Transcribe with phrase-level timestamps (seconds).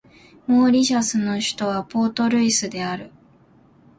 [0.47, 3.11] モーリシャスの首都はポートルイスである